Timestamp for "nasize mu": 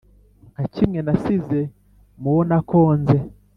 1.05-2.29